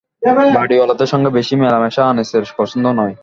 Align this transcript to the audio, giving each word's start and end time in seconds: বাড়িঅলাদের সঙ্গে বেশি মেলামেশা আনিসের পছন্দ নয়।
বাড়িঅলাদের 0.55 1.07
সঙ্গে 1.07 1.29
বেশি 1.29 1.53
মেলামেশা 1.55 2.03
আনিসের 2.09 2.43
পছন্দ 2.57 2.85
নয়। 2.99 3.15